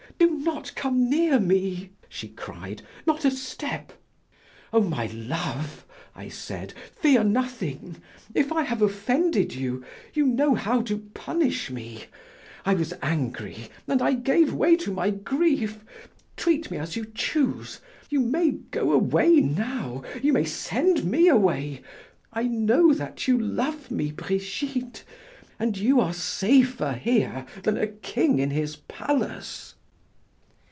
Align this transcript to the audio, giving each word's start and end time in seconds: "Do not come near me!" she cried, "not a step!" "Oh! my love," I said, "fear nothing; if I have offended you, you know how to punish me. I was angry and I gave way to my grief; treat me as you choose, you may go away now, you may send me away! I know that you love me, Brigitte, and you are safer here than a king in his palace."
"Do 0.19 0.45
not 0.53 0.75
come 0.75 1.09
near 1.09 1.39
me!" 1.39 1.91
she 2.09 2.27
cried, 2.27 2.81
"not 3.07 3.25
a 3.25 3.31
step!" 3.31 3.93
"Oh! 4.73 4.81
my 4.81 5.07
love," 5.07 5.85
I 6.15 6.29
said, 6.29 6.73
"fear 6.95 7.23
nothing; 7.23 7.95
if 8.35 8.51
I 8.51 8.61
have 8.63 8.81
offended 8.83 9.55
you, 9.55 9.83
you 10.13 10.25
know 10.27 10.53
how 10.53 10.81
to 10.83 10.97
punish 11.15 11.69
me. 11.71 12.05
I 12.65 12.73
was 12.75 12.93
angry 13.01 13.69
and 13.87 13.99
I 14.01 14.13
gave 14.13 14.53
way 14.53 14.75
to 14.77 14.91
my 14.91 15.09
grief; 15.09 15.83
treat 16.37 16.69
me 16.69 16.77
as 16.77 16.95
you 16.95 17.05
choose, 17.15 17.79
you 18.11 18.19
may 18.19 18.51
go 18.51 18.91
away 18.91 19.37
now, 19.37 20.03
you 20.21 20.33
may 20.33 20.45
send 20.45 21.03
me 21.03 21.29
away! 21.29 21.81
I 22.33 22.43
know 22.43 22.93
that 22.93 23.27
you 23.27 23.39
love 23.39 23.89
me, 23.89 24.11
Brigitte, 24.11 25.03
and 25.57 25.77
you 25.77 25.99
are 25.99 26.13
safer 26.13 26.93
here 26.93 27.45
than 27.63 27.77
a 27.77 27.87
king 27.87 28.37
in 28.39 28.51
his 28.51 28.75
palace." 28.75 29.73